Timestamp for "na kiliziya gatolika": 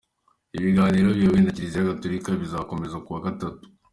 1.43-2.29